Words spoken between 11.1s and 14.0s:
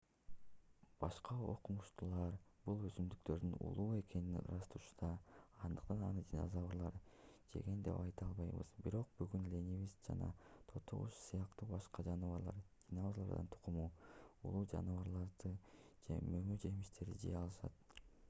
сыяктуу башка жаныбарлар динозаврлардын тукуму